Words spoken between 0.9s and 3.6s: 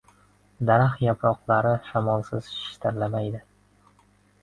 yaproqlari shamolsiz shitirlamaydi.